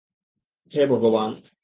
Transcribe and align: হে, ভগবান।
হে, 0.71 0.81
ভগবান। 0.85 1.31